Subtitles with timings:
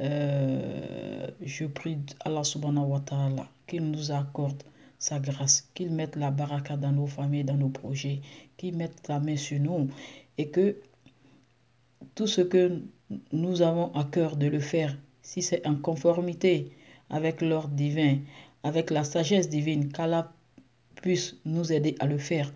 [0.00, 4.62] Euh, je prie Allah subhanahu wa ta'ala qu'il nous accorde
[4.98, 8.20] sa grâce, qu'il mette la baraka dans nos familles, dans nos projets,
[8.56, 9.88] qu'il mette la main sur nous
[10.38, 10.76] et que
[12.14, 12.80] tout ce que
[13.32, 16.72] nous avons à cœur de le faire, si c'est en conformité
[17.10, 18.18] avec l'ordre divin,
[18.62, 20.32] avec la sagesse divine, qu'Allah
[21.02, 22.52] puisse nous aider à le faire.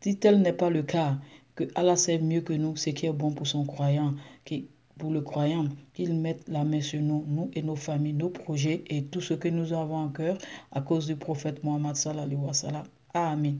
[0.00, 1.18] Si tel n'est pas le cas,
[1.58, 4.14] que Allah sait mieux que nous ce qui est bon pour son croyant,
[4.44, 8.28] qui, pour le croyant, qu'il mette la main sur nous, nous et nos familles, nos
[8.28, 10.38] projets et tout ce que nous avons en cœur
[10.70, 12.84] à cause du prophète Mohammed sallallahu wa sallam.
[13.12, 13.58] Amen.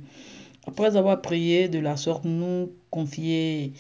[0.65, 3.73] Après avoir prié de la sorte, nous confier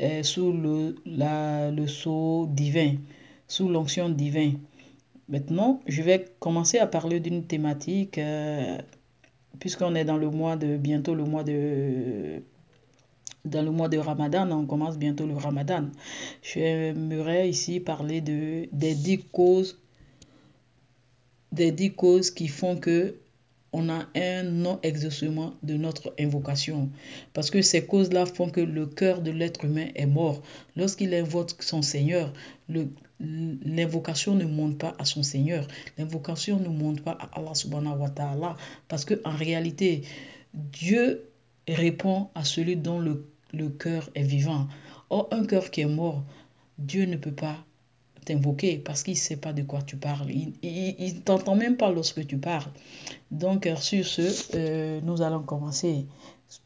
[0.00, 2.96] euh, sous le, la, sceau divin,
[3.46, 4.58] sous l'onction divine.
[5.28, 8.78] Maintenant, je vais commencer à parler d'une thématique, euh,
[9.60, 12.42] puisqu'on est dans le mois de, bientôt le mois de,
[13.44, 15.88] dans le mois de Ramadan, on commence bientôt le Ramadan.
[16.42, 19.78] J'aimerais ici parler de, des dix causes,
[21.52, 23.16] des dix causes qui font que
[23.76, 26.90] on a un non-exaucement de notre invocation.
[27.32, 30.42] Parce que ces causes-là font que le cœur de l'être humain est mort.
[30.76, 32.32] Lorsqu'il invoque son Seigneur,
[33.18, 35.66] l'invocation ne monte pas à son Seigneur.
[35.98, 38.56] L'invocation ne monte pas à Allah subhanahu wa ta'ala.
[38.86, 40.02] Parce qu'en réalité,
[40.54, 41.28] Dieu
[41.66, 44.66] répond à celui dont le, le cœur est vivant.
[45.10, 46.22] Or, un cœur qui est mort,
[46.78, 47.56] Dieu ne peut pas
[48.24, 50.30] t'invoquer parce qu'il ne sait pas de quoi tu parles.
[50.30, 52.70] Il ne t'entend même pas lorsque tu parles.
[53.30, 56.06] Donc, euh, sur ce, euh, nous allons commencer.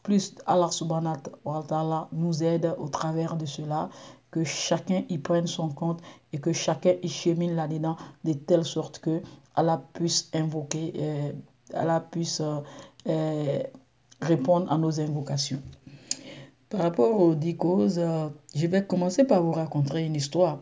[0.02, 3.88] Plus Allah subhanahu wa ta'ala nous aide au travers de cela,
[4.30, 6.00] que chacun y prenne son compte
[6.32, 9.22] et que chacun y chemine là-dedans de telle sorte que
[9.54, 11.32] Allah puisse invoquer, euh,
[11.72, 12.42] Allah puisse
[14.20, 15.62] répondre à nos invocations.
[16.70, 18.00] Par rapport aux dix causes,
[18.54, 20.58] je vais commencer par vous raconter une histoire.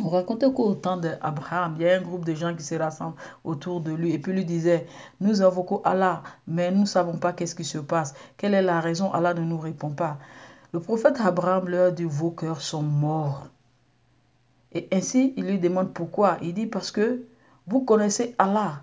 [0.00, 3.16] On racontait qu'au temps d'Abraham, il y a un groupe de gens qui se rassemblent
[3.44, 4.86] autour de lui et puis lui disait,
[5.20, 8.14] nous invoquons Allah, mais nous ne savons pas qu'est-ce qui se passe.
[8.36, 10.16] Quelle est la raison Allah ne nous répond pas.
[10.72, 13.48] Le prophète Abraham leur dit, vos cœurs sont morts.
[14.72, 16.38] Et ainsi, il lui demande pourquoi.
[16.40, 17.26] Il dit, parce que
[17.66, 18.82] vous connaissez Allah,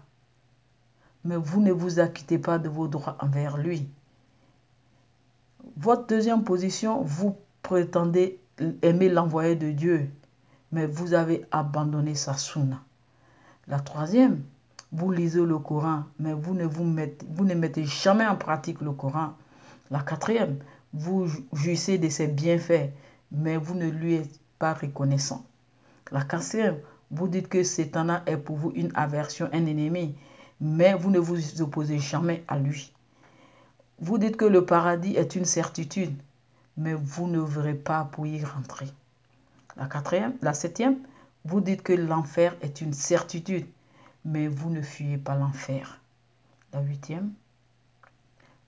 [1.23, 3.89] mais vous ne vous acquittez pas de vos droits envers lui.
[5.81, 8.37] Votre deuxième position, vous prétendez
[8.81, 10.09] aimer l'envoyé de Dieu,
[10.73, 12.81] mais vous avez abandonné sa sunna.
[13.65, 14.43] La troisième,
[14.91, 19.35] vous lisez le Coran, mais vous ne, mettez jamais en pratique le Coran.
[19.89, 20.57] La quatrième,
[20.93, 22.89] vous jouissez de ses bienfaits,
[23.31, 25.45] mais vous ne lui êtes pas reconnaissant.
[26.11, 26.79] La quatrième,
[27.09, 30.13] vous dites que Satan est pour vous une aversion, un ennemi,
[30.59, 32.91] mais vous ne vous opposez jamais à lui.
[34.01, 36.15] Vous dites que le paradis est une certitude,
[36.77, 38.87] mais vous ne verrez pas pour y rentrer.
[39.75, 40.99] La quatrième, la septième,
[41.43, 43.65] vous dites que l'enfer est une certitude,
[44.23, 45.99] mais vous ne fuyez pas l'enfer.
[46.71, 47.33] La huitième,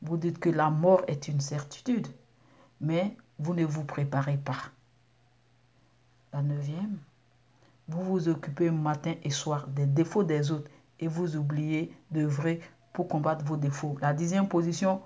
[0.01, 2.07] vous dites que la mort est une certitude,
[2.81, 4.71] mais vous ne vous préparez pas.
[6.33, 6.97] La neuvième,
[7.87, 12.59] vous vous occupez matin et soir des défauts des autres et vous oubliez d'œuvrer
[12.91, 13.97] pour combattre vos défauts.
[14.01, 15.01] La dixième position,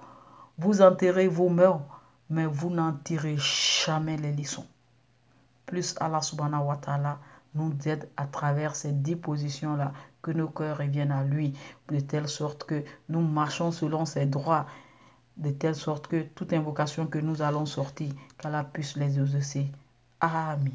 [0.58, 4.66] vous enterrez vos morts, mais vous n'en tirez jamais les leçons
[5.66, 7.20] plus Allah subhanahu wa ta'ala
[7.54, 11.54] nous aide à travers ces dix positions-là, que nos cœurs reviennent à lui,
[11.90, 14.66] de telle sorte que nous marchons selon ses droits,
[15.38, 19.72] de telle sorte que toute invocation que nous allons sortir, qu'Allah puisse les exaucer.
[20.20, 20.74] Amen.